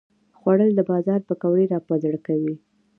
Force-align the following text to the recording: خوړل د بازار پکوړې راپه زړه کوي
خوړل 0.37 0.69
د 0.75 0.79
بازار 0.89 1.19
پکوړې 1.27 1.65
راپه 1.73 1.95
زړه 2.03 2.19
کوي 2.27 2.55